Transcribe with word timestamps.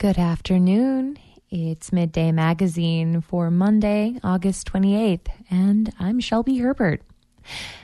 Good 0.00 0.16
afternoon. 0.16 1.18
It's 1.50 1.92
Midday 1.92 2.30
Magazine 2.30 3.20
for 3.20 3.50
Monday, 3.50 4.20
August 4.22 4.72
28th, 4.72 5.26
and 5.50 5.92
I'm 5.98 6.20
Shelby 6.20 6.58
Herbert. 6.58 7.02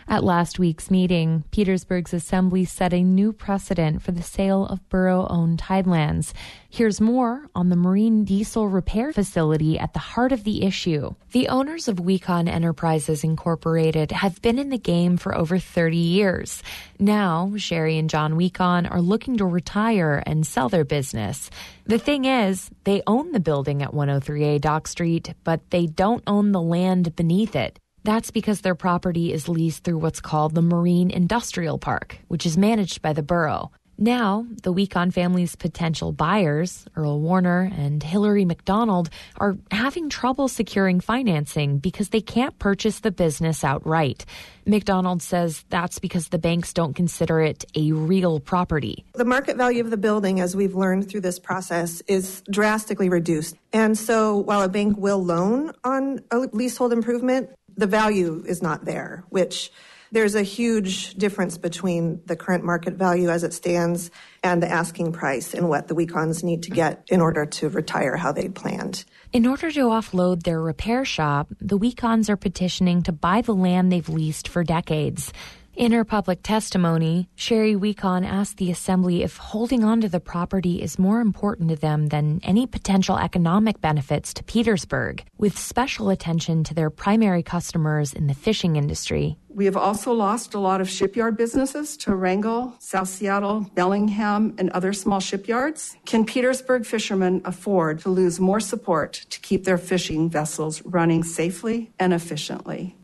At 0.06 0.22
last 0.22 0.58
week's 0.58 0.90
meeting, 0.90 1.44
Petersburg's 1.50 2.12
assembly 2.12 2.66
set 2.66 2.92
a 2.92 3.02
new 3.02 3.32
precedent 3.32 4.02
for 4.02 4.12
the 4.12 4.22
sale 4.22 4.66
of 4.66 4.86
borough 4.90 5.26
owned 5.28 5.58
tidelands. 5.58 6.34
Here's 6.68 7.00
more 7.00 7.48
on 7.54 7.70
the 7.70 7.76
marine 7.76 8.24
diesel 8.24 8.68
repair 8.68 9.12
facility 9.12 9.78
at 9.78 9.94
the 9.94 9.98
heart 9.98 10.32
of 10.32 10.44
the 10.44 10.64
issue. 10.64 11.14
The 11.32 11.48
owners 11.48 11.88
of 11.88 11.96
Wecon 11.96 12.48
Enterprises 12.48 13.24
Incorporated 13.24 14.12
have 14.12 14.42
been 14.42 14.58
in 14.58 14.68
the 14.68 14.78
game 14.78 15.16
for 15.16 15.34
over 15.34 15.58
30 15.58 15.96
years. 15.96 16.62
Now, 16.98 17.52
Sherry 17.56 17.96
and 17.96 18.10
John 18.10 18.34
Wecon 18.34 18.90
are 18.90 19.00
looking 19.00 19.38
to 19.38 19.46
retire 19.46 20.22
and 20.26 20.46
sell 20.46 20.68
their 20.68 20.84
business. 20.84 21.48
The 21.86 21.98
thing 21.98 22.26
is, 22.26 22.70
they 22.84 23.02
own 23.06 23.32
the 23.32 23.40
building 23.40 23.82
at 23.82 23.92
103A 23.92 24.60
Dock 24.60 24.86
Street, 24.86 25.32
but 25.44 25.70
they 25.70 25.86
don't 25.86 26.22
own 26.26 26.52
the 26.52 26.62
land 26.62 27.16
beneath 27.16 27.56
it. 27.56 27.78
That's 28.04 28.30
because 28.30 28.60
their 28.60 28.74
property 28.74 29.32
is 29.32 29.48
leased 29.48 29.82
through 29.82 29.96
what's 29.96 30.20
called 30.20 30.54
the 30.54 30.60
Marine 30.60 31.10
Industrial 31.10 31.78
Park, 31.78 32.18
which 32.28 32.44
is 32.44 32.58
managed 32.58 33.00
by 33.00 33.14
the 33.14 33.22
borough. 33.22 33.70
Now, 33.96 34.44
the 34.62 34.74
Wecon 34.74 35.12
family's 35.12 35.54
potential 35.54 36.12
buyers, 36.12 36.84
Earl 36.96 37.20
Warner 37.20 37.70
and 37.76 38.02
Hillary 38.02 38.44
McDonald, 38.44 39.08
are 39.36 39.56
having 39.70 40.10
trouble 40.10 40.48
securing 40.48 41.00
financing 41.00 41.78
because 41.78 42.08
they 42.08 42.20
can't 42.20 42.58
purchase 42.58 43.00
the 43.00 43.12
business 43.12 43.62
outright. 43.62 44.26
McDonald 44.66 45.22
says 45.22 45.64
that's 45.70 45.98
because 45.98 46.28
the 46.28 46.38
banks 46.38 46.72
don't 46.72 46.94
consider 46.94 47.40
it 47.40 47.64
a 47.76 47.92
real 47.92 48.40
property. 48.40 49.04
The 49.14 49.24
market 49.24 49.56
value 49.56 49.84
of 49.84 49.90
the 49.90 49.96
building, 49.96 50.40
as 50.40 50.56
we've 50.56 50.74
learned 50.74 51.08
through 51.08 51.20
this 51.20 51.38
process, 51.38 52.02
is 52.08 52.42
drastically 52.50 53.08
reduced. 53.08 53.56
And 53.72 53.96
so 53.96 54.38
while 54.38 54.62
a 54.62 54.68
bank 54.68 54.98
will 54.98 55.22
loan 55.22 55.72
on 55.84 56.20
a 56.30 56.38
leasehold 56.52 56.92
improvement, 56.92 57.50
the 57.76 57.86
value 57.86 58.44
is 58.46 58.62
not 58.62 58.84
there, 58.84 59.24
which 59.30 59.70
there's 60.14 60.36
a 60.36 60.42
huge 60.42 61.14
difference 61.14 61.58
between 61.58 62.20
the 62.26 62.36
current 62.36 62.62
market 62.62 62.94
value 62.94 63.28
as 63.30 63.42
it 63.42 63.52
stands 63.52 64.12
and 64.44 64.62
the 64.62 64.70
asking 64.70 65.12
price 65.12 65.54
and 65.54 65.68
what 65.68 65.88
the 65.88 65.94
Wecons 65.94 66.44
need 66.44 66.62
to 66.62 66.70
get 66.70 67.02
in 67.08 67.20
order 67.20 67.44
to 67.44 67.68
retire 67.68 68.16
how 68.16 68.30
they 68.30 68.48
planned. 68.48 69.04
In 69.32 69.44
order 69.44 69.72
to 69.72 69.80
offload 69.80 70.44
their 70.44 70.60
repair 70.60 71.04
shop, 71.04 71.48
the 71.60 71.76
Wecons 71.76 72.28
are 72.28 72.36
petitioning 72.36 73.02
to 73.02 73.12
buy 73.12 73.40
the 73.40 73.54
land 73.54 73.90
they've 73.90 74.08
leased 74.08 74.46
for 74.46 74.62
decades. 74.62 75.32
In 75.76 75.90
her 75.90 76.04
public 76.04 76.44
testimony, 76.44 77.28
Sherry 77.34 77.74
Wecon 77.74 78.24
asked 78.24 78.58
the 78.58 78.70
Assembly 78.70 79.24
if 79.24 79.38
holding 79.38 79.82
on 79.82 80.00
to 80.02 80.08
the 80.08 80.20
property 80.20 80.80
is 80.80 81.00
more 81.00 81.20
important 81.20 81.68
to 81.70 81.74
them 81.74 82.06
than 82.06 82.38
any 82.44 82.64
potential 82.64 83.18
economic 83.18 83.80
benefits 83.80 84.32
to 84.34 84.44
Petersburg, 84.44 85.24
with 85.36 85.58
special 85.58 86.10
attention 86.10 86.62
to 86.62 86.74
their 86.74 86.90
primary 86.90 87.42
customers 87.42 88.12
in 88.12 88.28
the 88.28 88.34
fishing 88.34 88.76
industry. 88.76 89.36
We 89.48 89.64
have 89.64 89.76
also 89.76 90.12
lost 90.12 90.54
a 90.54 90.60
lot 90.60 90.80
of 90.80 90.88
shipyard 90.88 91.36
businesses 91.36 91.96
to 91.98 92.14
Wrangell, 92.14 92.74
South 92.78 93.08
Seattle, 93.08 93.68
Bellingham, 93.74 94.54
and 94.58 94.70
other 94.70 94.92
small 94.92 95.18
shipyards. 95.18 95.96
Can 96.06 96.24
Petersburg 96.24 96.86
fishermen 96.86 97.42
afford 97.44 97.98
to 98.00 98.10
lose 98.10 98.38
more 98.38 98.60
support 98.60 99.12
to 99.30 99.40
keep 99.40 99.64
their 99.64 99.78
fishing 99.78 100.30
vessels 100.30 100.82
running 100.82 101.24
safely 101.24 101.92
and 101.98 102.14
efficiently? 102.14 102.96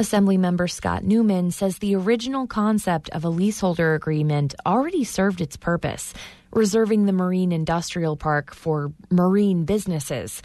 Assemblymember 0.00 0.70
Scott 0.70 1.04
Newman 1.04 1.50
says 1.50 1.76
the 1.76 1.94
original 1.94 2.46
concept 2.46 3.10
of 3.10 3.22
a 3.22 3.28
leaseholder 3.28 3.92
agreement 3.92 4.54
already 4.64 5.04
served 5.04 5.42
its 5.42 5.58
purpose, 5.58 6.14
reserving 6.54 7.04
the 7.04 7.12
Marine 7.12 7.52
Industrial 7.52 8.16
Park 8.16 8.54
for 8.54 8.94
marine 9.10 9.66
businesses. 9.66 10.40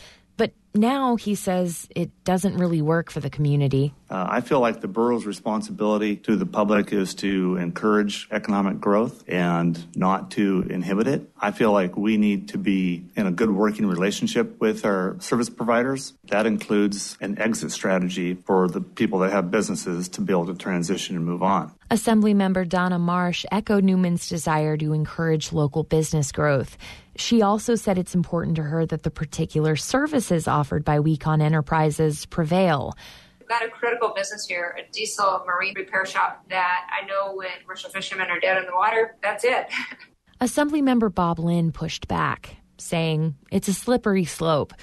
Now 0.75 1.15
he 1.15 1.35
says 1.35 1.87
it 1.95 2.11
doesn't 2.25 2.57
really 2.57 2.81
work 2.81 3.09
for 3.09 3.21
the 3.21 3.29
community. 3.29 3.93
Uh, 4.09 4.27
I 4.29 4.41
feel 4.41 4.59
like 4.59 4.81
the 4.81 4.89
borough's 4.89 5.25
responsibility 5.25 6.17
to 6.17 6.36
the 6.36 6.45
public 6.45 6.91
is 6.91 7.15
to 7.15 7.55
encourage 7.55 8.27
economic 8.30 8.81
growth 8.81 9.23
and 9.27 9.83
not 9.95 10.31
to 10.31 10.67
inhibit 10.69 11.08
it. 11.08 11.30
I 11.39 11.52
feel 11.52 11.71
like 11.71 11.95
we 11.95 12.17
need 12.17 12.49
to 12.49 12.58
be 12.58 13.05
in 13.15 13.25
a 13.25 13.31
good 13.31 13.52
working 13.52 13.85
relationship 13.85 14.59
with 14.59 14.85
our 14.85 15.15
service 15.19 15.49
providers. 15.49 16.14
That 16.25 16.45
includes 16.45 17.17
an 17.21 17.39
exit 17.39 17.71
strategy 17.71 18.35
for 18.35 18.67
the 18.67 18.81
people 18.81 19.19
that 19.19 19.31
have 19.31 19.49
businesses 19.49 20.09
to 20.09 20.21
be 20.21 20.33
able 20.33 20.47
to 20.47 20.55
transition 20.55 21.15
and 21.15 21.25
move 21.25 21.41
on. 21.41 21.71
Assemblymember 21.89 22.67
Donna 22.67 22.99
Marsh 22.99 23.45
echoed 23.52 23.83
Newman's 23.85 24.27
desire 24.27 24.75
to 24.75 24.91
encourage 24.91 25.53
local 25.53 25.83
business 25.83 26.31
growth. 26.31 26.77
She 27.17 27.42
also 27.42 27.76
said 27.76 27.98
it's 27.98 28.15
important 28.15 28.55
to 28.58 28.64
her 28.64 28.86
that 28.86 29.03
the 29.03 29.11
particular 29.11 29.76
services 29.76 30.48
offered 30.48 30.83
by 30.83 30.99
Wecon 30.99 31.42
Enterprises 31.42 32.26
prevail. 32.26 32.93
We've 33.39 33.48
got 33.48 33.64
a 33.64 33.70
critical 33.70 34.11
business 34.15 34.45
here, 34.48 34.76
a 34.77 34.92
diesel 34.92 35.43
marine 35.48 35.73
repair 35.76 36.05
shop 36.05 36.43
that 36.49 36.87
I 36.92 37.05
know 37.05 37.36
when 37.36 37.49
commercial 37.61 37.89
fishermen 37.89 38.30
are 38.30 38.39
dead 38.39 38.58
in 38.58 38.65
the 38.65 38.73
water, 38.73 39.15
that's 39.21 39.43
it. 39.43 39.67
Assemblymember 40.42 41.14
Bob 41.14 41.39
Lynn 41.39 41.71
pushed 41.71 42.08
back, 42.08 42.58
saying 42.77 43.36
it's 43.52 43.67
a 43.67 43.73
slippery 43.73 44.26
slope. 44.26 44.73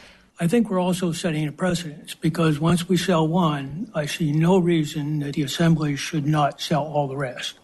I 0.41 0.49
think 0.49 0.71
we're 0.71 0.81
also 0.81 1.13
setting 1.13 1.47
a 1.47 1.53
precedent 1.53 2.21
because 2.21 2.59
once 2.59 2.89
we 2.89 2.97
sell 2.97 3.29
one, 3.29 3.91
I 3.95 4.07
see 4.07 4.33
no 4.33 4.59
reason 4.59 5.19
that 5.19 5.35
the 5.35 5.43
assembly 5.43 5.95
should 5.97 6.27
not 6.27 6.61
sell 6.61 6.85
all 6.85 7.07
the 7.07 7.17
rest 7.17 7.59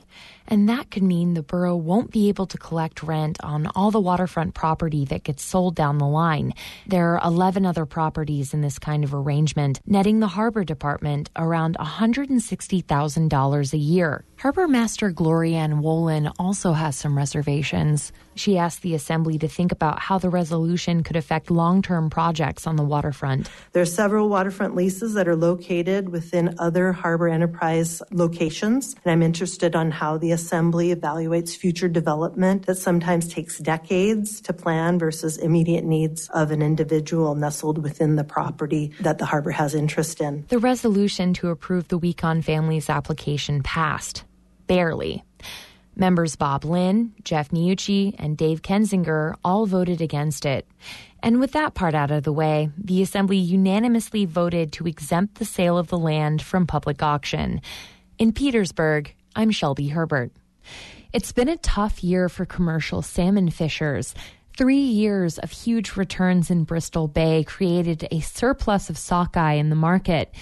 and 0.48 0.68
that 0.68 0.90
could 0.90 1.02
mean 1.02 1.34
the 1.34 1.42
borough 1.42 1.76
won't 1.76 2.10
be 2.10 2.28
able 2.28 2.46
to 2.46 2.58
collect 2.58 3.02
rent 3.02 3.38
on 3.44 3.66
all 3.74 3.90
the 3.90 4.00
waterfront 4.00 4.54
property 4.54 5.04
that 5.04 5.22
gets 5.22 5.44
sold 5.44 5.76
down 5.76 5.98
the 5.98 6.06
line. 6.06 6.54
There 6.86 7.16
are 7.16 7.26
11 7.26 7.64
other 7.66 7.86
properties 7.86 8.52
in 8.52 8.62
this 8.62 8.78
kind 8.78 9.04
of 9.04 9.14
arrangement, 9.14 9.80
netting 9.86 10.20
the 10.20 10.26
harbor 10.26 10.64
department 10.64 11.30
around 11.36 11.76
$160,000 11.78 13.72
a 13.72 13.78
year. 13.78 14.24
Harbor 14.38 14.66
Master 14.68 15.12
Glorianne 15.12 15.82
Wolin 15.82 16.32
also 16.38 16.72
has 16.72 16.96
some 16.96 17.16
reservations. 17.16 18.12
She 18.38 18.56
asked 18.56 18.82
the 18.82 18.94
Assembly 18.94 19.36
to 19.38 19.48
think 19.48 19.72
about 19.72 19.98
how 19.98 20.18
the 20.18 20.30
resolution 20.30 21.02
could 21.02 21.16
affect 21.16 21.50
long 21.50 21.82
term 21.82 22.08
projects 22.08 22.68
on 22.68 22.76
the 22.76 22.84
waterfront. 22.84 23.50
There 23.72 23.82
are 23.82 23.86
several 23.86 24.28
waterfront 24.28 24.76
leases 24.76 25.14
that 25.14 25.26
are 25.26 25.34
located 25.34 26.10
within 26.10 26.54
other 26.58 26.92
harbor 26.92 27.28
enterprise 27.28 28.00
locations, 28.12 28.94
and 29.04 29.10
I'm 29.10 29.22
interested 29.22 29.74
on 29.74 29.90
how 29.90 30.18
the 30.18 30.30
Assembly 30.30 30.94
evaluates 30.94 31.56
future 31.56 31.88
development 31.88 32.66
that 32.66 32.76
sometimes 32.76 33.26
takes 33.26 33.58
decades 33.58 34.40
to 34.42 34.52
plan 34.52 35.00
versus 35.00 35.36
immediate 35.36 35.84
needs 35.84 36.28
of 36.28 36.52
an 36.52 36.62
individual 36.62 37.34
nestled 37.34 37.78
within 37.82 38.14
the 38.14 38.24
property 38.24 38.92
that 39.00 39.18
the 39.18 39.26
harbor 39.26 39.50
has 39.50 39.74
interest 39.74 40.20
in. 40.20 40.44
The 40.48 40.58
resolution 40.58 41.34
to 41.34 41.48
approve 41.48 41.88
the 41.88 41.98
Wecon 41.98 42.44
family's 42.44 42.88
application 42.88 43.64
passed 43.64 44.24
barely. 44.68 45.24
Members 45.98 46.36
Bob 46.36 46.64
Lynn, 46.64 47.12
Jeff 47.24 47.50
Meucci, 47.50 48.14
and 48.20 48.36
Dave 48.36 48.62
Kensinger 48.62 49.34
all 49.44 49.66
voted 49.66 50.00
against 50.00 50.46
it. 50.46 50.64
And 51.24 51.40
with 51.40 51.52
that 51.52 51.74
part 51.74 51.92
out 51.92 52.12
of 52.12 52.22
the 52.22 52.32
way, 52.32 52.70
the 52.78 53.02
Assembly 53.02 53.36
unanimously 53.36 54.24
voted 54.24 54.72
to 54.74 54.86
exempt 54.86 55.34
the 55.34 55.44
sale 55.44 55.76
of 55.76 55.88
the 55.88 55.98
land 55.98 56.40
from 56.40 56.68
public 56.68 57.02
auction. 57.02 57.60
In 58.16 58.32
Petersburg, 58.32 59.12
I'm 59.34 59.50
Shelby 59.50 59.88
Herbert. 59.88 60.30
It's 61.12 61.32
been 61.32 61.48
a 61.48 61.56
tough 61.56 62.04
year 62.04 62.28
for 62.28 62.46
commercial 62.46 63.02
salmon 63.02 63.50
fishers. 63.50 64.14
Three 64.56 64.76
years 64.76 65.38
of 65.38 65.50
huge 65.50 65.96
returns 65.96 66.48
in 66.48 66.62
Bristol 66.62 67.08
Bay 67.08 67.42
created 67.42 68.06
a 68.12 68.20
surplus 68.20 68.88
of 68.88 68.98
sockeye 68.98 69.54
in 69.54 69.68
the 69.68 69.76
market. 69.76 70.32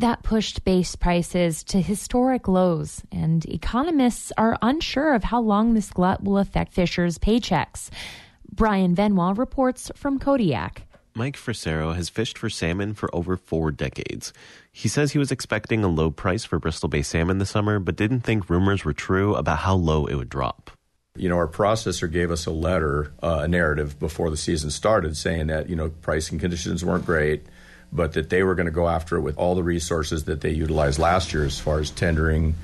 That 0.00 0.22
pushed 0.22 0.62
base 0.62 0.94
prices 0.94 1.64
to 1.64 1.80
historic 1.80 2.48
lows, 2.48 3.02
and 3.10 3.42
economists 3.46 4.30
are 4.36 4.58
unsure 4.60 5.14
of 5.14 5.24
how 5.24 5.40
long 5.40 5.72
this 5.72 5.90
glut 5.90 6.22
will 6.22 6.36
affect 6.36 6.74
fishers' 6.74 7.16
paychecks. 7.16 7.88
Brian 8.52 8.94
Venua 8.94 9.36
reports 9.38 9.90
from 9.96 10.18
Kodiak. 10.18 10.82
Mike 11.14 11.36
Frisero 11.36 11.94
has 11.94 12.10
fished 12.10 12.36
for 12.36 12.50
salmon 12.50 12.92
for 12.92 13.08
over 13.14 13.38
four 13.38 13.70
decades. 13.70 14.34
He 14.70 14.86
says 14.86 15.12
he 15.12 15.18
was 15.18 15.32
expecting 15.32 15.82
a 15.82 15.88
low 15.88 16.10
price 16.10 16.44
for 16.44 16.58
Bristol 16.58 16.90
Bay 16.90 17.00
salmon 17.00 17.38
this 17.38 17.48
summer, 17.48 17.78
but 17.78 17.96
didn't 17.96 18.20
think 18.20 18.50
rumors 18.50 18.84
were 18.84 18.92
true 18.92 19.34
about 19.34 19.60
how 19.60 19.76
low 19.76 20.04
it 20.04 20.16
would 20.16 20.28
drop. 20.28 20.70
You 21.16 21.30
know, 21.30 21.36
our 21.36 21.48
processor 21.48 22.12
gave 22.12 22.30
us 22.30 22.44
a 22.44 22.50
letter, 22.50 23.14
uh, 23.22 23.40
a 23.44 23.48
narrative 23.48 23.98
before 23.98 24.28
the 24.28 24.36
season 24.36 24.70
started 24.70 25.16
saying 25.16 25.46
that, 25.46 25.70
you 25.70 25.76
know, 25.76 25.88
pricing 25.88 26.38
conditions 26.38 26.84
weren't 26.84 27.06
great 27.06 27.46
but 27.96 28.12
that 28.12 28.28
they 28.28 28.42
were 28.42 28.54
going 28.54 28.66
to 28.66 28.72
go 28.72 28.88
after 28.88 29.16
it 29.16 29.22
with 29.22 29.36
all 29.38 29.54
the 29.54 29.64
resources 29.64 30.24
that 30.24 30.42
they 30.42 30.50
utilized 30.50 30.98
last 30.98 31.32
year 31.32 31.44
as 31.44 31.58
far 31.58 31.80
as 31.80 31.90
tendering 31.90 32.54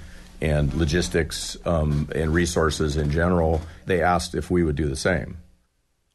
and 0.40 0.74
logistics 0.74 1.56
um, 1.64 2.08
and 2.14 2.34
resources 2.34 2.96
in 2.96 3.10
general. 3.10 3.62
They 3.86 4.02
asked 4.02 4.34
if 4.34 4.50
we 4.50 4.62
would 4.62 4.76
do 4.76 4.88
the 4.88 4.96
same. 4.96 5.38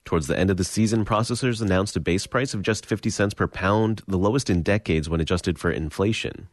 Towards 0.06 0.28
the 0.28 0.38
end 0.38 0.50
of 0.50 0.58
the 0.58 0.64
season, 0.64 1.04
processors 1.04 1.62
announced 1.62 1.98
a 1.98 2.00
base 2.00 2.28
price 2.28 2.54
of 2.54 2.62
just 2.62 2.86
50 2.86 3.10
cents 3.10 3.34
per 3.34 3.48
pound, 3.48 4.04
the 4.08 4.18
lowest 4.18 4.50
in 4.50 4.62
decades 4.62 5.10
when 5.10 5.20
adjusted 5.20 5.60
for 5.60 5.70
inflation. 5.70 6.48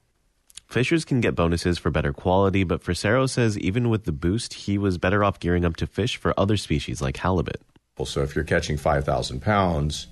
Fishers 0.67 1.05
can 1.05 1.21
get 1.21 1.37
bonuses 1.37 1.79
for 1.79 1.91
better 1.91 2.13
quality, 2.13 2.65
but 2.65 2.83
Frisero 2.83 3.29
says 3.29 3.57
even 3.59 3.91
with 3.91 4.05
the 4.05 4.13
boost, 4.13 4.55
he 4.55 4.79
was 4.79 4.99
better 4.99 5.23
off 5.23 5.39
gearing 5.39 5.65
up 5.65 5.77
to 5.77 5.87
fish 5.87 6.17
for 6.17 6.35
other 6.37 6.57
species 6.57 7.01
like 7.01 7.19
halibut. 7.19 7.61
Well, 7.97 8.07
So 8.07 8.23
if 8.23 8.35
you're 8.35 8.45
catching 8.45 8.77
5,000 8.77 9.41
pounds 9.41 10.09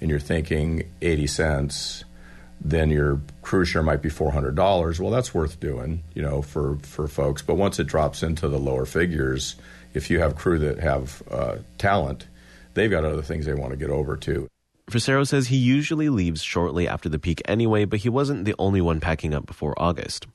and 0.00 0.10
you're 0.10 0.20
thinking 0.20 0.90
80 1.02 1.26
cents, 1.26 2.04
then 2.60 2.90
your 2.90 3.20
cruise 3.42 3.68
share 3.68 3.82
might 3.82 4.02
be 4.02 4.08
$400. 4.08 5.00
Well, 5.00 5.10
that's 5.10 5.34
worth 5.34 5.60
doing, 5.60 6.02
you 6.14 6.22
know, 6.22 6.42
for, 6.42 6.78
for 6.82 7.08
folks. 7.08 7.42
But 7.42 7.54
once 7.54 7.78
it 7.78 7.86
drops 7.86 8.22
into 8.22 8.48
the 8.48 8.58
lower 8.58 8.86
figures, 8.86 9.56
if 9.94 10.10
you 10.10 10.20
have 10.20 10.36
crew 10.36 10.58
that 10.60 10.78
have 10.78 11.22
uh, 11.30 11.56
talent, 11.78 12.28
they've 12.74 12.90
got 12.90 13.04
other 13.04 13.22
things 13.22 13.46
they 13.46 13.54
want 13.54 13.72
to 13.72 13.76
get 13.76 13.90
over 13.90 14.16
to. 14.16 14.48
Frisero 14.90 15.26
says 15.26 15.48
he 15.48 15.56
usually 15.56 16.08
leaves 16.08 16.42
shortly 16.42 16.86
after 16.86 17.08
the 17.08 17.18
peak 17.18 17.42
anyway, 17.46 17.84
but 17.84 18.00
he 18.00 18.08
wasn't 18.08 18.44
the 18.44 18.54
only 18.58 18.80
one 18.80 19.00
packing 19.00 19.34
up 19.34 19.44
before 19.44 19.74
August. 19.76 20.26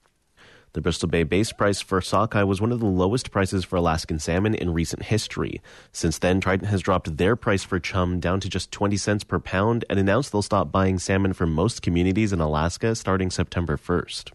The 0.73 0.79
Bristol 0.79 1.09
Bay 1.09 1.23
base 1.23 1.51
price 1.51 1.81
for 1.81 1.99
sockeye 1.99 2.43
was 2.43 2.61
one 2.61 2.71
of 2.71 2.79
the 2.79 2.85
lowest 2.85 3.29
prices 3.29 3.65
for 3.65 3.75
Alaskan 3.75 4.19
salmon 4.19 4.55
in 4.55 4.73
recent 4.73 5.03
history. 5.03 5.61
Since 5.91 6.19
then, 6.19 6.39
Trident 6.39 6.69
has 6.69 6.81
dropped 6.81 7.17
their 7.17 7.35
price 7.35 7.61
for 7.61 7.77
chum 7.77 8.21
down 8.21 8.39
to 8.39 8.47
just 8.47 8.71
20 8.71 8.95
cents 8.95 9.25
per 9.25 9.37
pound 9.37 9.83
and 9.89 9.99
announced 9.99 10.31
they'll 10.31 10.41
stop 10.41 10.71
buying 10.71 10.97
salmon 10.97 11.33
from 11.33 11.53
most 11.53 11.81
communities 11.81 12.31
in 12.31 12.39
Alaska 12.39 12.95
starting 12.95 13.29
September 13.29 13.75
1st. 13.75 14.31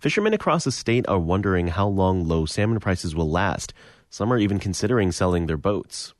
Fishermen 0.00 0.32
across 0.32 0.64
the 0.64 0.72
state 0.72 1.06
are 1.06 1.18
wondering 1.18 1.66
how 1.66 1.86
long 1.86 2.26
low 2.26 2.46
salmon 2.46 2.80
prices 2.80 3.14
will 3.14 3.30
last. 3.30 3.74
Some 4.08 4.32
are 4.32 4.38
even 4.38 4.58
considering 4.58 5.12
selling 5.12 5.48
their 5.48 5.58
boats. 5.58 6.14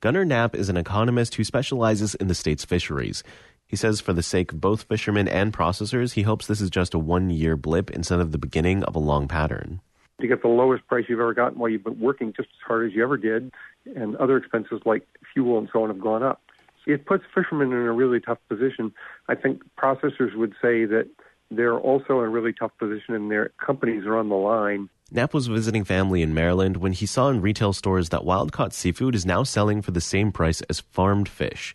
Gunnar 0.00 0.24
Knapp 0.24 0.54
is 0.54 0.68
an 0.68 0.76
economist 0.76 1.34
who 1.34 1.42
specializes 1.42 2.14
in 2.14 2.28
the 2.28 2.34
state's 2.36 2.64
fisheries. 2.64 3.24
He 3.66 3.76
says 3.76 4.00
for 4.00 4.12
the 4.12 4.22
sake 4.22 4.52
of 4.52 4.60
both 4.60 4.84
fishermen 4.84 5.26
and 5.26 5.52
processors, 5.52 6.12
he 6.12 6.22
hopes 6.22 6.46
this 6.46 6.60
is 6.60 6.70
just 6.70 6.94
a 6.94 6.98
one 6.98 7.30
year 7.30 7.56
blip 7.56 7.90
instead 7.90 8.20
of 8.20 8.32
the 8.32 8.38
beginning 8.38 8.84
of 8.84 8.94
a 8.94 9.00
long 9.00 9.26
pattern. 9.26 9.80
You 10.18 10.28
get 10.28 10.42
the 10.42 10.48
lowest 10.48 10.86
price 10.86 11.04
you've 11.08 11.20
ever 11.20 11.34
gotten 11.34 11.58
while 11.58 11.68
you've 11.68 11.84
been 11.84 12.00
working 12.00 12.32
just 12.32 12.48
as 12.48 12.66
hard 12.66 12.86
as 12.86 12.94
you 12.94 13.02
ever 13.02 13.16
did, 13.16 13.52
and 13.94 14.16
other 14.16 14.36
expenses 14.36 14.80
like 14.86 15.06
fuel 15.34 15.58
and 15.58 15.68
so 15.72 15.82
on 15.82 15.90
have 15.90 16.00
gone 16.00 16.22
up. 16.22 16.40
It 16.86 17.04
puts 17.04 17.24
fishermen 17.34 17.72
in 17.72 17.78
a 17.78 17.92
really 17.92 18.20
tough 18.20 18.38
position. 18.48 18.94
I 19.28 19.34
think 19.34 19.62
processors 19.76 20.36
would 20.36 20.54
say 20.62 20.84
that 20.86 21.08
they're 21.50 21.78
also 21.78 22.20
in 22.20 22.26
a 22.26 22.28
really 22.28 22.52
tough 22.52 22.72
position 22.78 23.14
and 23.14 23.30
their 23.30 23.50
companies 23.64 24.06
are 24.06 24.16
on 24.16 24.28
the 24.28 24.36
line. 24.36 24.88
Knapp 25.10 25.34
was 25.34 25.48
visiting 25.48 25.84
family 25.84 26.22
in 26.22 26.34
Maryland 26.34 26.78
when 26.78 26.92
he 26.92 27.06
saw 27.06 27.28
in 27.28 27.40
retail 27.40 27.72
stores 27.72 28.08
that 28.08 28.24
wild 28.24 28.52
caught 28.52 28.72
seafood 28.72 29.14
is 29.14 29.26
now 29.26 29.42
selling 29.42 29.82
for 29.82 29.90
the 29.90 30.00
same 30.00 30.32
price 30.32 30.62
as 30.62 30.80
farmed 30.80 31.28
fish. 31.28 31.74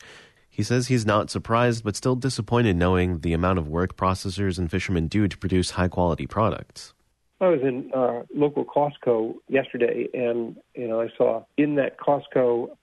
He 0.51 0.63
says 0.63 0.88
he's 0.88 1.06
not 1.06 1.30
surprised, 1.30 1.83
but 1.83 1.95
still 1.95 2.15
disappointed 2.15 2.75
knowing 2.75 3.19
the 3.19 3.31
amount 3.31 3.57
of 3.57 3.69
work 3.69 3.95
processors 3.95 4.59
and 4.59 4.69
fishermen 4.69 5.07
do 5.07 5.27
to 5.30 5.38
produce 5.38 5.71
high 5.71 5.88
quality 5.88 6.27
products. 6.27 6.94
I 7.39 7.48
was 7.48 7.62
in 7.62 7.89
uh, 7.95 8.24
local 8.36 8.65
Costco 8.65 9.36
yesterday, 9.48 10.07
and 10.13 10.57
you 10.75 10.88
know 10.88 11.01
I 11.01 11.07
saw 11.18 11.45
in 11.57 11.75
that 11.75 11.98
Costco 11.98 12.75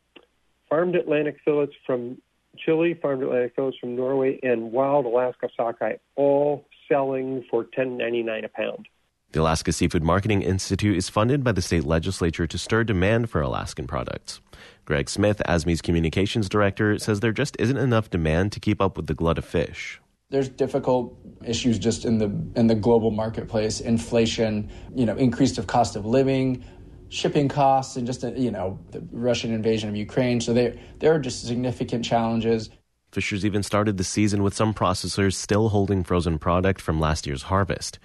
farmed 0.69 0.97
Atlantic 0.97 1.37
fillets 1.44 1.75
from 1.87 2.20
Chile, 2.56 2.94
farmed 3.00 3.23
Atlantic 3.23 3.53
fillets 3.55 3.76
from 3.79 3.94
Norway, 3.94 4.41
and 4.43 4.73
wild 4.73 5.06
Alaska 5.06 5.49
sockeye, 5.55 5.97
all 6.17 6.67
selling 6.88 7.44
for 7.50 7.65
ten 7.65 7.99
ninety 7.99 8.23
nine 8.23 8.44
a 8.44 8.49
pound. 8.49 8.88
The 9.33 9.43
Alaska 9.43 9.73
Seafood 9.73 10.03
Marketing 10.03 10.41
Institute 10.41 10.97
is 10.97 11.11
funded 11.11 11.45
by 11.45 11.53
the 11.53 11.61
state 11.61 11.85
legislature 11.85 12.47
to 12.47 12.57
stir 12.57 12.83
demand 12.83 13.29
for 13.29 13.43
Alaskan 13.43 13.87
products. 13.87 14.41
Greg 14.87 15.11
Smith, 15.11 15.43
ASMI's 15.47 15.83
communications 15.83 16.49
director, 16.49 16.99
says 16.99 17.21
there 17.21 17.33
just 17.33 17.55
isn't 17.59 17.77
enough 17.77 18.09
demand 18.09 18.53
to 18.53 18.61
keep 18.61 18.81
up 18.81 18.97
with 18.97 19.07
the 19.07 19.13
glut 19.13 19.37
of 19.37 19.45
fish. 19.45 20.01
There's 20.31 20.49
difficult 20.49 21.15
issues 21.45 21.79
just 21.79 22.07
in 22.07 22.17
the 22.17 22.35
in 22.59 22.69
the 22.69 22.75
global 22.75 23.11
marketplace, 23.11 23.81
inflation, 23.81 24.71
you 24.95 25.05
know, 25.05 25.15
increased 25.17 25.59
of 25.59 25.67
cost 25.67 25.95
of 25.95 26.07
living, 26.07 26.65
shipping 27.11 27.49
costs, 27.49 27.97
and 27.97 28.07
just 28.07 28.23
you 28.23 28.51
know 28.51 28.79
the 28.93 29.07
Russian 29.13 29.53
invasion 29.53 29.91
of 29.91 29.97
Ukraine. 29.97 30.41
So 30.41 30.55
there 30.55 30.75
there 31.01 31.13
are 31.13 31.19
just 31.19 31.47
significant 31.47 32.03
challenges. 32.03 32.71
Fishers 33.13 33.45
even 33.45 33.63
started 33.63 33.99
the 33.99 34.05
season 34.05 34.43
with 34.43 34.55
some 34.55 34.73
processors 34.73 35.35
still 35.35 35.69
holding 35.69 36.03
frozen 36.03 36.39
product 36.39 36.81
from 36.81 36.99
last 36.99 37.27
year's 37.27 37.43
harvest. 37.43 37.99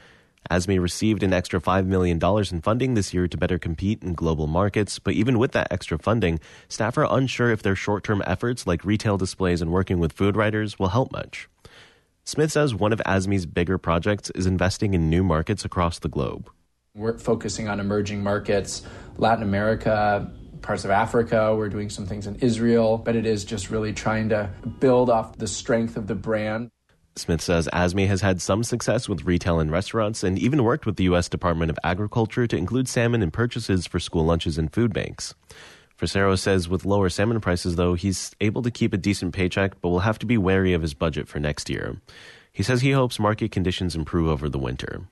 ASMI 0.51 0.79
received 0.79 1.23
an 1.23 1.33
extra 1.33 1.59
$5 1.59 1.85
million 1.85 2.19
in 2.51 2.61
funding 2.61 2.93
this 2.93 3.13
year 3.13 3.27
to 3.27 3.37
better 3.37 3.57
compete 3.57 4.03
in 4.03 4.13
global 4.13 4.47
markets, 4.47 4.99
but 4.99 5.13
even 5.13 5.39
with 5.39 5.51
that 5.53 5.71
extra 5.71 5.97
funding, 5.97 6.39
staff 6.67 6.97
are 6.97 7.07
unsure 7.09 7.51
if 7.51 7.61
their 7.63 7.75
short 7.75 8.03
term 8.03 8.21
efforts 8.25 8.67
like 8.67 8.83
retail 8.83 9.17
displays 9.17 9.61
and 9.61 9.71
working 9.71 9.99
with 9.99 10.13
food 10.13 10.35
writers 10.35 10.77
will 10.77 10.89
help 10.89 11.11
much. 11.11 11.47
Smith 12.25 12.51
says 12.51 12.73
one 12.73 12.93
of 12.93 13.01
ASMI's 13.05 13.45
bigger 13.45 13.77
projects 13.77 14.29
is 14.31 14.45
investing 14.45 14.93
in 14.93 15.09
new 15.09 15.23
markets 15.23 15.65
across 15.65 15.99
the 15.99 16.09
globe. 16.09 16.49
We're 16.95 17.17
focusing 17.17 17.67
on 17.67 17.79
emerging 17.79 18.23
markets, 18.23 18.83
Latin 19.17 19.43
America, 19.43 20.31
parts 20.61 20.85
of 20.85 20.91
Africa. 20.91 21.55
We're 21.55 21.69
doing 21.69 21.89
some 21.89 22.05
things 22.05 22.27
in 22.27 22.35
Israel, 22.35 22.97
but 22.97 23.15
it 23.15 23.25
is 23.25 23.43
just 23.43 23.69
really 23.69 23.93
trying 23.93 24.29
to 24.29 24.49
build 24.79 25.09
off 25.09 25.37
the 25.37 25.47
strength 25.47 25.97
of 25.97 26.07
the 26.07 26.15
brand. 26.15 26.69
Smith 27.15 27.41
says 27.41 27.69
ASMI 27.71 28.07
has 28.07 28.21
had 28.21 28.41
some 28.41 28.63
success 28.63 29.07
with 29.07 29.23
retail 29.23 29.59
and 29.59 29.71
restaurants 29.71 30.23
and 30.23 30.39
even 30.39 30.63
worked 30.63 30.87
with 30.87 30.95
the 30.95 31.03
U.S. 31.05 31.29
Department 31.29 31.69
of 31.69 31.77
Agriculture 31.83 32.47
to 32.47 32.57
include 32.57 32.87
salmon 32.87 33.21
in 33.21 33.29
purchases 33.29 33.85
for 33.85 33.99
school 33.99 34.25
lunches 34.25 34.57
and 34.57 34.73
food 34.73 34.93
banks. 34.93 35.35
Frisero 35.95 36.37
says 36.37 36.67
with 36.67 36.85
lower 36.85 37.09
salmon 37.09 37.39
prices, 37.39 37.75
though, 37.75 37.93
he's 37.93 38.35
able 38.41 38.63
to 38.63 38.71
keep 38.71 38.93
a 38.93 38.97
decent 38.97 39.33
paycheck, 39.33 39.79
but 39.79 39.89
will 39.89 39.99
have 39.99 40.17
to 40.19 40.25
be 40.25 40.39
wary 40.39 40.73
of 40.73 40.81
his 40.81 40.95
budget 40.95 41.27
for 41.27 41.39
next 41.39 41.69
year. 41.69 42.01
He 42.51 42.63
says 42.63 42.81
he 42.81 42.91
hopes 42.91 43.19
market 43.19 43.51
conditions 43.51 43.95
improve 43.95 44.27
over 44.27 44.49
the 44.49 44.59
winter. 44.59 45.03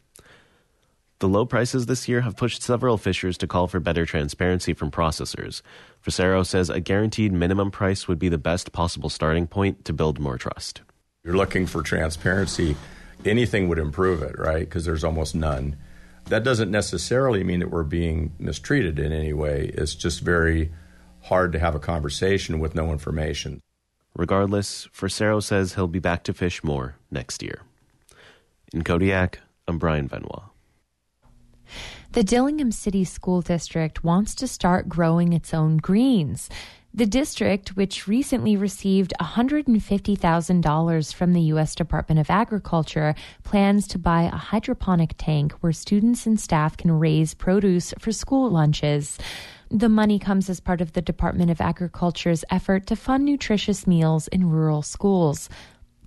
The 1.19 1.29
low 1.29 1.45
prices 1.45 1.85
this 1.85 2.07
year 2.07 2.21
have 2.21 2.35
pushed 2.35 2.63
several 2.63 2.97
fishers 2.97 3.37
to 3.37 3.47
call 3.47 3.67
for 3.67 3.79
better 3.79 4.07
transparency 4.07 4.73
from 4.73 4.89
processors. 4.89 5.61
Frisero 6.03 6.43
says 6.43 6.71
a 6.71 6.79
guaranteed 6.79 7.31
minimum 7.31 7.69
price 7.69 8.07
would 8.07 8.17
be 8.17 8.29
the 8.29 8.39
best 8.39 8.71
possible 8.71 9.09
starting 9.09 9.45
point 9.45 9.85
to 9.85 9.93
build 9.93 10.19
more 10.19 10.39
trust. 10.39 10.81
You're 11.23 11.37
looking 11.37 11.67
for 11.67 11.83
transparency. 11.83 12.75
Anything 13.25 13.69
would 13.69 13.77
improve 13.77 14.23
it, 14.23 14.39
right? 14.39 14.61
Because 14.61 14.85
there's 14.85 15.03
almost 15.03 15.35
none. 15.35 15.75
That 16.25 16.43
doesn't 16.43 16.71
necessarily 16.71 17.43
mean 17.43 17.59
that 17.59 17.69
we're 17.69 17.83
being 17.83 18.33
mistreated 18.39 18.97
in 18.97 19.11
any 19.11 19.33
way. 19.33 19.71
It's 19.75 19.93
just 19.93 20.21
very 20.21 20.71
hard 21.23 21.51
to 21.51 21.59
have 21.59 21.75
a 21.75 21.79
conversation 21.79 22.59
with 22.59 22.73
no 22.73 22.91
information. 22.91 23.61
Regardless, 24.15 24.87
Frisero 24.87 25.43
says 25.43 25.75
he'll 25.75 25.87
be 25.87 25.99
back 25.99 26.23
to 26.23 26.33
fish 26.33 26.63
more 26.63 26.95
next 27.11 27.43
year. 27.43 27.61
In 28.73 28.83
Kodiak, 28.83 29.39
I'm 29.67 29.77
Brian 29.77 30.09
Venua. 30.09 30.49
The 32.13 32.23
Dillingham 32.23 32.71
City 32.71 33.05
School 33.05 33.41
District 33.41 34.03
wants 34.03 34.33
to 34.35 34.47
start 34.47 34.89
growing 34.89 35.33
its 35.33 35.53
own 35.53 35.77
greens. 35.77 36.49
The 36.93 37.05
district, 37.05 37.77
which 37.77 38.05
recently 38.05 38.57
received 38.57 39.13
$150,000 39.21 41.13
from 41.13 41.31
the 41.31 41.41
U.S. 41.41 41.73
Department 41.73 42.19
of 42.19 42.29
Agriculture, 42.29 43.15
plans 43.43 43.87
to 43.87 43.97
buy 43.97 44.23
a 44.23 44.35
hydroponic 44.35 45.13
tank 45.17 45.53
where 45.61 45.71
students 45.71 46.25
and 46.25 46.37
staff 46.37 46.75
can 46.75 46.91
raise 46.91 47.33
produce 47.33 47.93
for 47.97 48.11
school 48.11 48.49
lunches. 48.49 49.17
The 49.69 49.87
money 49.87 50.19
comes 50.19 50.49
as 50.49 50.59
part 50.59 50.81
of 50.81 50.91
the 50.91 51.01
Department 51.01 51.49
of 51.49 51.61
Agriculture's 51.61 52.43
effort 52.51 52.87
to 52.87 52.97
fund 52.97 53.23
nutritious 53.23 53.87
meals 53.87 54.27
in 54.27 54.49
rural 54.49 54.81
schools. 54.81 55.47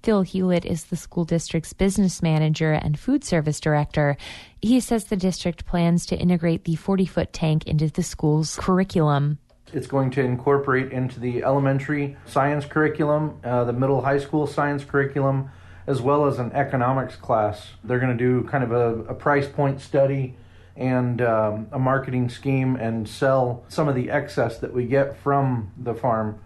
Phil 0.02 0.20
Hewlett 0.20 0.66
is 0.66 0.84
the 0.84 0.96
school 0.96 1.24
district's 1.24 1.72
business 1.72 2.20
manager 2.20 2.72
and 2.72 2.98
food 2.98 3.24
service 3.24 3.58
director. 3.58 4.18
He 4.60 4.80
says 4.80 5.06
the 5.06 5.16
district 5.16 5.64
plans 5.64 6.04
to 6.06 6.16
integrate 6.18 6.64
the 6.64 6.76
40 6.76 7.06
foot 7.06 7.32
tank 7.32 7.66
into 7.66 7.88
the 7.88 8.02
school's 8.02 8.56
curriculum. 8.56 9.38
It's 9.74 9.88
going 9.88 10.10
to 10.12 10.20
incorporate 10.20 10.92
into 10.92 11.18
the 11.18 11.42
elementary 11.42 12.16
science 12.26 12.64
curriculum, 12.64 13.40
uh, 13.42 13.64
the 13.64 13.72
middle 13.72 14.02
high 14.02 14.18
school 14.18 14.46
science 14.46 14.84
curriculum, 14.84 15.50
as 15.88 16.00
well 16.00 16.26
as 16.26 16.38
an 16.38 16.52
economics 16.52 17.16
class. 17.16 17.72
They're 17.82 17.98
going 17.98 18.16
to 18.16 18.24
do 18.24 18.46
kind 18.48 18.62
of 18.62 18.70
a, 18.70 19.00
a 19.10 19.14
price 19.14 19.48
point 19.48 19.80
study 19.80 20.36
and 20.76 21.20
um, 21.20 21.66
a 21.72 21.78
marketing 21.78 22.28
scheme 22.28 22.76
and 22.76 23.08
sell 23.08 23.64
some 23.68 23.88
of 23.88 23.96
the 23.96 24.10
excess 24.10 24.58
that 24.58 24.72
we 24.72 24.84
get 24.84 25.16
from 25.18 25.72
the 25.76 25.94
farm. 25.94 26.38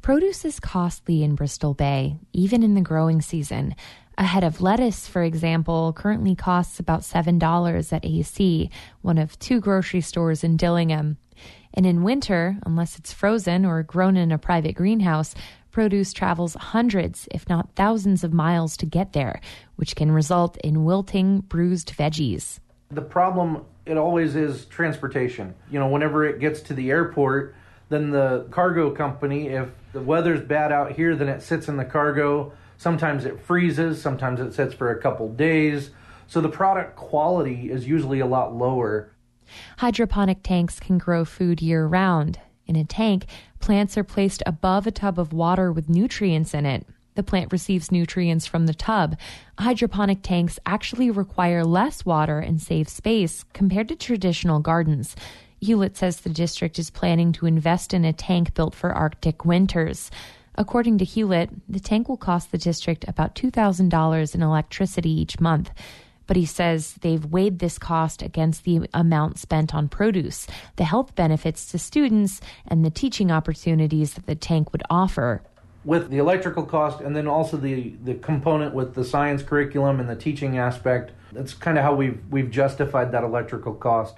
Produce 0.00 0.44
is 0.44 0.60
costly 0.60 1.24
in 1.24 1.34
Bristol 1.34 1.74
Bay, 1.74 2.18
even 2.32 2.62
in 2.62 2.74
the 2.74 2.80
growing 2.80 3.20
season. 3.20 3.74
A 4.16 4.24
head 4.24 4.42
of 4.42 4.60
lettuce, 4.60 5.06
for 5.06 5.22
example, 5.22 5.92
currently 5.92 6.34
costs 6.34 6.80
about 6.80 7.00
$7 7.00 7.92
at 7.92 8.04
AC, 8.04 8.70
one 9.02 9.18
of 9.18 9.38
two 9.38 9.60
grocery 9.60 10.00
stores 10.00 10.42
in 10.42 10.56
Dillingham. 10.56 11.18
And 11.74 11.86
in 11.86 12.02
winter, 12.02 12.58
unless 12.64 12.98
it's 12.98 13.12
frozen 13.12 13.64
or 13.64 13.82
grown 13.82 14.16
in 14.16 14.32
a 14.32 14.38
private 14.38 14.74
greenhouse, 14.74 15.34
produce 15.70 16.12
travels 16.12 16.54
hundreds, 16.54 17.28
if 17.30 17.48
not 17.48 17.74
thousands 17.76 18.24
of 18.24 18.32
miles 18.32 18.76
to 18.78 18.86
get 18.86 19.12
there, 19.12 19.40
which 19.76 19.94
can 19.94 20.10
result 20.10 20.56
in 20.58 20.84
wilting, 20.84 21.40
bruised 21.40 21.94
veggies. 21.96 22.58
The 22.90 23.02
problem, 23.02 23.64
it 23.86 23.96
always 23.96 24.34
is 24.34 24.64
transportation. 24.66 25.54
You 25.70 25.78
know, 25.78 25.88
whenever 25.88 26.24
it 26.24 26.40
gets 26.40 26.62
to 26.62 26.74
the 26.74 26.90
airport, 26.90 27.54
then 27.90 28.10
the 28.10 28.46
cargo 28.50 28.90
company, 28.90 29.48
if 29.48 29.68
the 29.92 30.00
weather's 30.00 30.40
bad 30.40 30.72
out 30.72 30.92
here, 30.92 31.14
then 31.14 31.28
it 31.28 31.42
sits 31.42 31.68
in 31.68 31.76
the 31.76 31.84
cargo. 31.84 32.52
Sometimes 32.76 33.24
it 33.24 33.40
freezes, 33.40 34.00
sometimes 34.00 34.40
it 34.40 34.54
sits 34.54 34.74
for 34.74 34.90
a 34.90 35.00
couple 35.00 35.28
days. 35.28 35.90
So 36.26 36.40
the 36.40 36.48
product 36.48 36.96
quality 36.96 37.70
is 37.70 37.86
usually 37.86 38.20
a 38.20 38.26
lot 38.26 38.54
lower. 38.54 39.10
Hydroponic 39.78 40.42
tanks 40.42 40.80
can 40.80 40.98
grow 40.98 41.24
food 41.24 41.60
year 41.62 41.86
round. 41.86 42.40
In 42.66 42.76
a 42.76 42.84
tank, 42.84 43.26
Plants 43.60 43.98
are 43.98 44.04
placed 44.04 44.42
above 44.46 44.86
a 44.86 44.90
tub 44.90 45.18
of 45.18 45.32
water 45.32 45.72
with 45.72 45.88
nutrients 45.88 46.54
in 46.54 46.64
it. 46.64 46.86
The 47.16 47.22
plant 47.22 47.52
receives 47.52 47.90
nutrients 47.90 48.46
from 48.46 48.66
the 48.66 48.74
tub. 48.74 49.16
Hydroponic 49.58 50.22
tanks 50.22 50.58
actually 50.64 51.10
require 51.10 51.64
less 51.64 52.06
water 52.06 52.38
and 52.38 52.62
save 52.62 52.88
space 52.88 53.44
compared 53.52 53.88
to 53.88 53.96
traditional 53.96 54.60
gardens. 54.60 55.16
Hewlett 55.60 55.96
says 55.96 56.20
the 56.20 56.28
district 56.28 56.78
is 56.78 56.90
planning 56.90 57.32
to 57.32 57.46
invest 57.46 57.92
in 57.92 58.04
a 58.04 58.12
tank 58.12 58.54
built 58.54 58.74
for 58.74 58.92
Arctic 58.92 59.44
winters. 59.44 60.10
According 60.54 60.98
to 60.98 61.04
Hewlett, 61.04 61.50
the 61.68 61.80
tank 61.80 62.08
will 62.08 62.16
cost 62.16 62.52
the 62.52 62.58
district 62.58 63.04
about 63.08 63.34
$2,000 63.34 64.34
in 64.34 64.42
electricity 64.42 65.10
each 65.10 65.40
month. 65.40 65.72
But 66.28 66.36
he 66.36 66.46
says 66.46 66.94
they've 67.00 67.24
weighed 67.24 67.58
this 67.58 67.78
cost 67.78 68.22
against 68.22 68.62
the 68.62 68.88
amount 68.94 69.38
spent 69.38 69.74
on 69.74 69.88
produce, 69.88 70.46
the 70.76 70.84
health 70.84 71.16
benefits 71.16 71.66
to 71.72 71.78
students, 71.78 72.40
and 72.68 72.84
the 72.84 72.90
teaching 72.90 73.32
opportunities 73.32 74.14
that 74.14 74.26
the 74.26 74.36
tank 74.36 74.70
would 74.70 74.84
offer. 74.88 75.42
With 75.84 76.10
the 76.10 76.18
electrical 76.18 76.64
cost 76.64 77.00
and 77.00 77.16
then 77.16 77.26
also 77.26 77.56
the, 77.56 77.94
the 78.04 78.14
component 78.14 78.74
with 78.74 78.94
the 78.94 79.04
science 79.04 79.42
curriculum 79.42 79.98
and 79.98 80.08
the 80.08 80.16
teaching 80.16 80.58
aspect, 80.58 81.12
that's 81.32 81.54
kind 81.54 81.78
of 81.78 81.82
how 81.82 81.94
we've, 81.94 82.20
we've 82.30 82.50
justified 82.50 83.10
that 83.12 83.24
electrical 83.24 83.74
cost. 83.74 84.16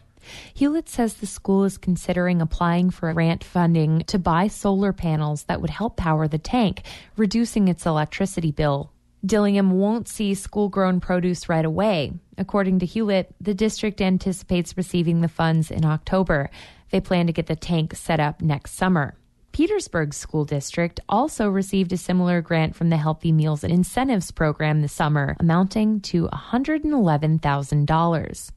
Hewlett 0.54 0.88
says 0.88 1.14
the 1.14 1.26
school 1.26 1.64
is 1.64 1.78
considering 1.78 2.42
applying 2.42 2.90
for 2.90 3.12
grant 3.12 3.44
funding 3.44 4.00
to 4.04 4.18
buy 4.18 4.48
solar 4.48 4.92
panels 4.92 5.44
that 5.44 5.60
would 5.60 5.70
help 5.70 5.96
power 5.96 6.28
the 6.28 6.38
tank, 6.38 6.82
reducing 7.16 7.68
its 7.68 7.86
electricity 7.86 8.50
bill. 8.50 8.90
Dillingham 9.24 9.72
won't 9.72 10.08
see 10.08 10.34
school 10.34 10.68
grown 10.68 11.00
produce 11.00 11.48
right 11.48 11.64
away. 11.64 12.12
According 12.38 12.80
to 12.80 12.86
Hewlett, 12.86 13.34
the 13.40 13.54
district 13.54 14.00
anticipates 14.00 14.76
receiving 14.76 15.20
the 15.20 15.28
funds 15.28 15.70
in 15.70 15.84
October. 15.84 16.50
They 16.90 17.00
plan 17.00 17.26
to 17.26 17.32
get 17.32 17.46
the 17.46 17.56
tank 17.56 17.94
set 17.94 18.18
up 18.18 18.40
next 18.40 18.74
summer. 18.74 19.14
Petersburg 19.52 20.14
School 20.14 20.44
District 20.44 21.00
also 21.08 21.48
received 21.48 21.92
a 21.92 21.96
similar 21.96 22.40
grant 22.40 22.76
from 22.76 22.88
the 22.88 22.96
Healthy 22.96 23.32
Meals 23.32 23.64
and 23.64 23.72
Incentives 23.72 24.30
Program 24.30 24.80
this 24.80 24.92
summer, 24.92 25.36
amounting 25.40 26.00
to 26.02 26.28
$111,000. 26.28 28.50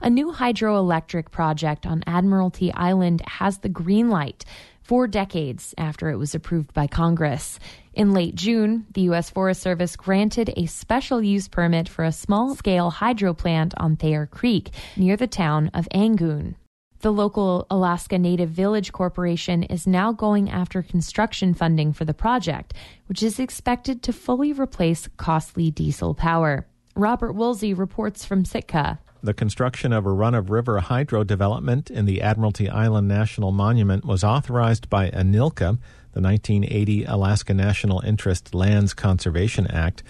A 0.00 0.10
new 0.10 0.32
hydroelectric 0.32 1.30
project 1.30 1.86
on 1.86 2.04
Admiralty 2.06 2.72
Island 2.72 3.22
has 3.26 3.58
the 3.58 3.68
green 3.68 4.08
light 4.08 4.44
four 4.82 5.08
decades 5.08 5.74
after 5.76 6.10
it 6.10 6.16
was 6.16 6.34
approved 6.34 6.72
by 6.72 6.86
Congress. 6.86 7.58
In 7.96 8.12
late 8.12 8.34
June, 8.34 8.84
the 8.92 9.00
U.S. 9.12 9.30
Forest 9.30 9.62
Service 9.62 9.96
granted 9.96 10.52
a 10.54 10.66
special 10.66 11.22
use 11.22 11.48
permit 11.48 11.88
for 11.88 12.04
a 12.04 12.12
small 12.12 12.54
scale 12.54 12.90
hydro 12.90 13.32
plant 13.32 13.72
on 13.78 13.96
Thayer 13.96 14.26
Creek 14.26 14.68
near 14.98 15.16
the 15.16 15.26
town 15.26 15.70
of 15.72 15.88
Angoon. 15.94 16.56
The 17.00 17.10
local 17.10 17.66
Alaska 17.70 18.18
Native 18.18 18.50
Village 18.50 18.92
Corporation 18.92 19.62
is 19.62 19.86
now 19.86 20.12
going 20.12 20.50
after 20.50 20.82
construction 20.82 21.54
funding 21.54 21.94
for 21.94 22.04
the 22.04 22.12
project, 22.12 22.74
which 23.06 23.22
is 23.22 23.38
expected 23.38 24.02
to 24.02 24.12
fully 24.12 24.52
replace 24.52 25.08
costly 25.16 25.70
diesel 25.70 26.12
power. 26.12 26.66
Robert 26.94 27.32
Woolsey 27.32 27.72
reports 27.72 28.26
from 28.26 28.44
Sitka. 28.44 28.98
The 29.22 29.32
construction 29.32 29.94
of 29.94 30.04
a 30.04 30.12
run 30.12 30.34
of 30.34 30.50
river 30.50 30.78
hydro 30.80 31.24
development 31.24 31.90
in 31.90 32.04
the 32.04 32.20
Admiralty 32.20 32.68
Island 32.68 33.08
National 33.08 33.50
Monument 33.50 34.04
was 34.04 34.22
authorized 34.22 34.90
by 34.90 35.08
ANILCA, 35.10 35.78
the 36.16 36.22
1980 36.22 37.04
Alaska 37.04 37.52
National 37.52 38.00
Interest 38.00 38.54
Lands 38.54 38.94
Conservation 38.94 39.66
Act. 39.66 40.02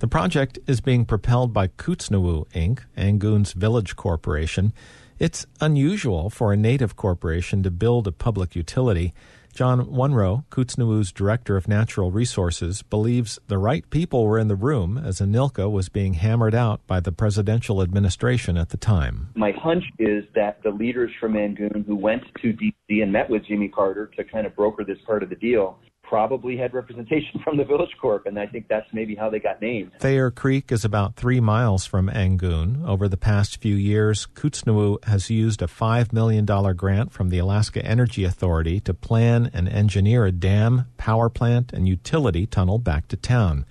The 0.00 0.06
project 0.06 0.58
is 0.66 0.82
being 0.82 1.06
propelled 1.06 1.54
by 1.54 1.68
Kootznoowoo 1.68 2.46
Inc., 2.48 2.80
Angoon's 2.94 3.54
Village 3.54 3.96
Corporation. 3.96 4.74
It's 5.18 5.46
unusual 5.58 6.28
for 6.28 6.52
a 6.52 6.58
native 6.58 6.94
corporation 6.94 7.62
to 7.62 7.70
build 7.70 8.06
a 8.06 8.12
public 8.12 8.54
utility. 8.54 9.14
John 9.56 9.86
Wunrow, 9.86 10.44
Kootznoowoo's 10.50 11.12
director 11.12 11.56
of 11.56 11.66
natural 11.66 12.10
resources, 12.10 12.82
believes 12.82 13.38
the 13.46 13.56
right 13.56 13.88
people 13.88 14.26
were 14.26 14.38
in 14.38 14.48
the 14.48 14.54
room 14.54 14.98
as 14.98 15.18
ANILCA 15.18 15.70
was 15.70 15.88
being 15.88 16.12
hammered 16.12 16.54
out 16.54 16.86
by 16.86 17.00
the 17.00 17.10
presidential 17.10 17.80
administration 17.80 18.58
at 18.58 18.68
the 18.68 18.76
time. 18.76 19.30
My 19.34 19.52
hunch 19.52 19.84
is 19.98 20.24
that 20.34 20.62
the 20.62 20.68
leaders 20.68 21.10
from 21.18 21.32
Angoon 21.32 21.86
who 21.86 21.96
went 21.96 22.24
to 22.42 22.52
D.C. 22.52 23.00
and 23.00 23.10
met 23.10 23.30
with 23.30 23.46
Jimmy 23.46 23.68
Carter 23.68 24.10
to 24.18 24.24
kind 24.24 24.46
of 24.46 24.54
broker 24.54 24.84
this 24.84 24.98
part 25.06 25.22
of 25.22 25.30
the 25.30 25.36
deal 25.36 25.78
probably 26.08 26.56
had 26.56 26.74
representation 26.74 27.40
from 27.44 27.56
the 27.56 27.64
Village 27.64 27.94
Corp, 28.00 28.26
and 28.26 28.38
I 28.38 28.46
think 28.46 28.68
that's 28.68 28.86
maybe 28.92 29.14
how 29.14 29.30
they 29.30 29.38
got 29.38 29.60
named. 29.60 29.92
Thayer 29.98 30.30
Creek 30.30 30.70
is 30.70 30.84
about 30.84 31.16
three 31.16 31.40
miles 31.40 31.84
from 31.86 32.08
Angoon. 32.08 32.86
Over 32.86 33.08
the 33.08 33.16
past 33.16 33.60
few 33.60 33.74
years, 33.74 34.26
Kootznoowoo 34.34 35.04
has 35.04 35.30
used 35.30 35.62
a 35.62 35.66
$5 35.66 36.12
million 36.12 36.44
grant 36.76 37.12
from 37.12 37.30
the 37.30 37.38
Alaska 37.38 37.84
Energy 37.84 38.24
Authority 38.24 38.80
to 38.80 38.94
plan 38.94 39.50
and 39.52 39.68
engineer 39.68 40.26
a 40.26 40.32
dam, 40.32 40.86
power 40.96 41.28
plant, 41.28 41.72
and 41.72 41.88
utility 41.88 42.46
tunnel 42.46 42.78
back 42.78 43.08
to 43.08 43.16
town. 43.16 43.66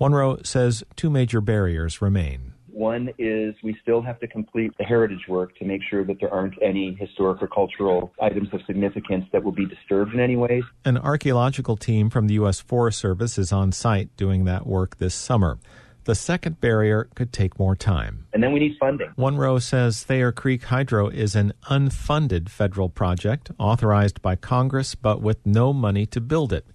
Wunrow 0.00 0.44
says 0.44 0.82
two 0.96 1.10
major 1.10 1.40
barriers 1.40 2.02
remain. 2.02 2.53
One 2.74 3.10
is 3.18 3.54
we 3.62 3.76
still 3.82 4.02
have 4.02 4.18
to 4.18 4.26
complete 4.26 4.72
the 4.78 4.84
heritage 4.84 5.28
work 5.28 5.56
to 5.58 5.64
make 5.64 5.80
sure 5.88 6.04
that 6.04 6.18
there 6.18 6.32
aren't 6.34 6.60
any 6.60 6.94
historic 6.94 7.40
or 7.40 7.46
cultural 7.46 8.12
items 8.20 8.48
of 8.52 8.62
significance 8.66 9.26
that 9.30 9.44
will 9.44 9.52
be 9.52 9.64
disturbed 9.64 10.12
in 10.12 10.18
any 10.18 10.34
way. 10.34 10.60
An 10.84 10.98
archaeological 10.98 11.76
team 11.76 12.10
from 12.10 12.26
the 12.26 12.34
U.S. 12.34 12.60
Forest 12.60 12.98
Service 12.98 13.38
is 13.38 13.52
on 13.52 13.70
site 13.70 14.16
doing 14.16 14.44
that 14.46 14.66
work 14.66 14.98
this 14.98 15.14
summer. 15.14 15.58
The 16.02 16.16
second 16.16 16.60
barrier 16.60 17.08
could 17.14 17.32
take 17.32 17.60
more 17.60 17.76
time. 17.76 18.26
And 18.32 18.42
then 18.42 18.52
we 18.52 18.58
need 18.58 18.76
funding. 18.80 19.12
Wunrow 19.16 19.62
says 19.62 20.02
Thayer 20.02 20.32
Creek 20.32 20.64
Hydro 20.64 21.08
is 21.08 21.36
an 21.36 21.52
unfunded 21.70 22.48
federal 22.48 22.88
project 22.88 23.52
authorized 23.56 24.20
by 24.20 24.34
Congress 24.34 24.96
but 24.96 25.22
with 25.22 25.46
no 25.46 25.72
money 25.72 26.06
to 26.06 26.20
build 26.20 26.52
it. 26.52 26.66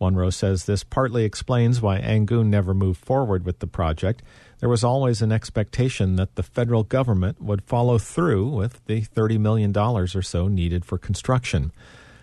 Wunrow 0.00 0.30
says 0.30 0.66
this 0.66 0.84
partly 0.84 1.24
explains 1.24 1.80
why 1.80 1.98
Angoon 1.98 2.46
never 2.46 2.74
moved 2.74 3.02
forward 3.02 3.46
with 3.46 3.60
the 3.60 3.66
project 3.66 4.22
there 4.60 4.68
was 4.68 4.84
always 4.84 5.20
an 5.20 5.32
expectation 5.32 6.16
that 6.16 6.34
the 6.34 6.42
federal 6.42 6.82
government 6.82 7.40
would 7.42 7.62
follow 7.62 7.98
through 7.98 8.48
with 8.48 8.84
the 8.86 9.02
$30 9.02 9.38
million 9.38 9.76
or 9.76 10.06
so 10.06 10.48
needed 10.48 10.84
for 10.84 10.98
construction. 10.98 11.72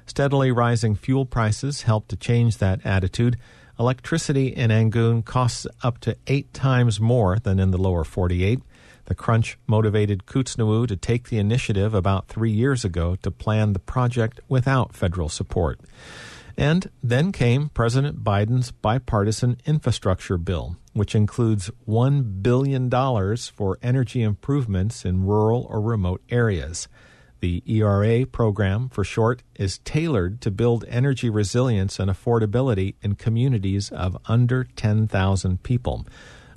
Steadily 0.05 0.51
rising 0.51 0.95
fuel 0.95 1.25
prices 1.25 1.83
helped 1.83 2.09
to 2.09 2.15
change 2.15 2.57
that 2.57 2.85
attitude. 2.85 3.37
Electricity 3.79 4.47
in 4.47 4.69
Angoon 4.69 5.23
costs 5.23 5.67
up 5.81 5.99
to 5.99 6.17
eight 6.27 6.53
times 6.53 6.99
more 6.99 7.39
than 7.39 7.59
in 7.59 7.71
the 7.71 7.77
lower 7.77 8.03
48. 8.03 8.59
The 9.05 9.15
crunch 9.15 9.57
motivated 9.67 10.25
Kootznoowoo 10.25 10.87
to 10.87 10.95
take 10.95 11.29
the 11.29 11.37
initiative 11.37 11.93
about 11.93 12.27
three 12.27 12.51
years 12.51 12.85
ago 12.85 13.15
to 13.21 13.31
plan 13.31 13.73
the 13.73 13.79
project 13.79 14.39
without 14.47 14.95
federal 14.95 15.29
support. 15.29 15.79
And 16.57 16.89
then 17.01 17.31
came 17.31 17.69
President 17.69 18.23
Biden's 18.23 18.71
bipartisan 18.71 19.57
infrastructure 19.65 20.37
bill, 20.37 20.77
which 20.93 21.15
includes 21.15 21.71
$1 21.87 22.43
billion 22.43 22.89
for 23.37 23.79
energy 23.81 24.21
improvements 24.21 25.03
in 25.03 25.25
rural 25.25 25.65
or 25.69 25.81
remote 25.81 26.21
areas. 26.29 26.87
The 27.39 27.61
ERA 27.65 28.25
program, 28.25 28.87
for 28.87 29.03
short, 29.03 29.43
is 29.55 29.79
tailored 29.79 30.39
to 30.41 30.51
build 30.51 30.85
energy 30.87 31.29
resilience 31.29 31.99
and 31.99 32.09
affordability 32.09 32.95
in 33.01 33.15
communities 33.15 33.91
of 33.91 34.17
under 34.27 34.63
10,000 34.63 35.63
people. 35.63 36.05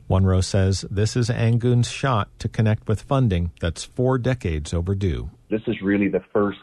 Wunrow 0.08 0.44
says 0.44 0.84
this 0.88 1.16
is 1.16 1.28
Angoon's 1.28 1.90
shot 1.90 2.28
to 2.38 2.48
connect 2.48 2.86
with 2.86 3.02
funding 3.02 3.50
that's 3.60 3.82
four 3.82 4.18
decades 4.18 4.72
overdue. 4.72 5.30
This 5.50 5.62
is 5.66 5.80
really 5.82 6.06
the 6.06 6.22
first 6.32 6.58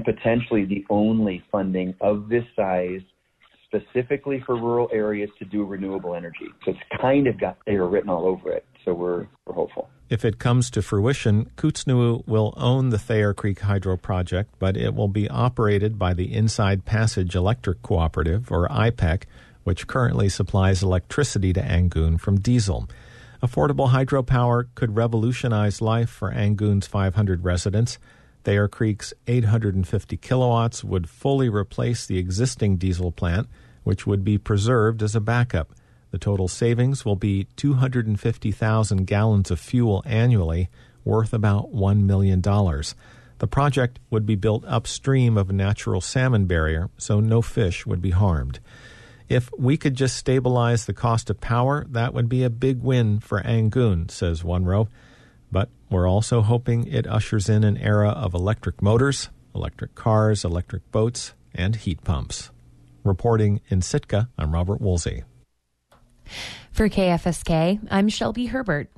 and 0.00 0.16
potentially 0.16 0.64
the 0.64 0.84
only 0.90 1.42
funding 1.50 1.94
of 2.00 2.28
this 2.28 2.44
size 2.56 3.00
specifically 3.66 4.42
for 4.44 4.56
rural 4.56 4.88
areas 4.92 5.30
to 5.38 5.44
do 5.44 5.64
renewable 5.64 6.14
energy. 6.14 6.46
So 6.64 6.72
it's 6.72 7.00
kind 7.00 7.26
of 7.26 7.38
got 7.38 7.58
ERA 7.66 7.86
written 7.86 8.10
all 8.10 8.26
over 8.26 8.50
it. 8.50 8.64
So 8.84 8.94
we're 8.94 9.26
we're 9.46 9.54
hopeful. 9.54 9.88
If 10.08 10.24
it 10.24 10.38
comes 10.38 10.70
to 10.70 10.82
fruition, 10.82 11.50
Kootznoowoo 11.56 12.26
will 12.26 12.52
own 12.56 12.88
the 12.88 12.98
Thayer 12.98 13.32
Creek 13.32 13.60
Hydro 13.60 13.96
Project, 13.96 14.54
but 14.58 14.76
it 14.76 14.94
will 14.94 15.08
be 15.08 15.28
operated 15.28 15.98
by 15.98 16.14
the 16.14 16.34
Inside 16.34 16.84
Passage 16.84 17.36
Electric 17.36 17.82
Cooperative, 17.82 18.50
or 18.50 18.66
IPEC, 18.68 19.24
which 19.62 19.86
currently 19.86 20.28
supplies 20.28 20.82
electricity 20.82 21.52
to 21.52 21.60
Angoon 21.60 22.18
from 22.18 22.40
diesel. 22.40 22.88
Affordable 23.40 23.90
hydropower 23.90 24.66
could 24.74 24.96
revolutionize 24.96 25.80
life 25.80 26.10
for 26.10 26.32
Angoon's 26.32 26.86
500 26.86 27.44
residents. 27.44 27.98
Thayer 28.44 28.68
Creek's 28.68 29.12
850 29.26 30.16
kilowatts 30.16 30.82
would 30.82 31.08
fully 31.08 31.48
replace 31.48 32.06
the 32.06 32.18
existing 32.18 32.76
diesel 32.76 33.12
plant, 33.12 33.48
which 33.84 34.06
would 34.06 34.24
be 34.24 34.38
preserved 34.38 35.02
as 35.02 35.14
a 35.14 35.20
backup. 35.20 35.72
The 36.10 36.18
total 36.18 36.48
savings 36.48 37.04
will 37.04 37.16
be 37.16 37.44
250,000 37.56 39.06
gallons 39.06 39.50
of 39.50 39.60
fuel 39.60 40.02
annually, 40.06 40.68
worth 41.04 41.32
about 41.32 41.72
$1 41.72 42.02
million. 42.02 42.40
The 42.40 43.46
project 43.46 43.98
would 44.10 44.26
be 44.26 44.34
built 44.34 44.64
upstream 44.66 45.38
of 45.38 45.50
a 45.50 45.54
natural 45.54 46.00
salmon 46.00 46.46
barrier, 46.46 46.90
so 46.98 47.20
no 47.20 47.40
fish 47.42 47.86
would 47.86 48.02
be 48.02 48.10
harmed. 48.10 48.60
If 49.28 49.48
we 49.56 49.76
could 49.76 49.94
just 49.94 50.16
stabilize 50.16 50.86
the 50.86 50.92
cost 50.92 51.30
of 51.30 51.40
power, 51.40 51.86
that 51.90 52.12
would 52.12 52.28
be 52.28 52.42
a 52.42 52.50
big 52.50 52.82
win 52.82 53.20
for 53.20 53.40
Angoon, 53.40 54.10
says 54.10 54.42
Wunrow. 54.42 54.88
But 55.52 55.68
we're 55.90 56.08
also 56.08 56.42
hoping 56.42 56.86
it 56.86 57.06
ushers 57.06 57.48
in 57.48 57.64
an 57.64 57.76
era 57.76 58.10
of 58.10 58.34
electric 58.34 58.82
motors, 58.82 59.30
electric 59.54 59.94
cars, 59.94 60.44
electric 60.44 60.90
boats, 60.92 61.34
and 61.54 61.76
heat 61.76 62.04
pumps. 62.04 62.50
Reporting 63.04 63.60
in 63.68 63.82
Sitka, 63.82 64.28
I'm 64.38 64.52
Robert 64.52 64.80
Woolsey. 64.80 65.24
For 66.70 66.88
KFSK, 66.88 67.80
I'm 67.90 68.08
Shelby 68.08 68.46
Herbert. 68.46 68.88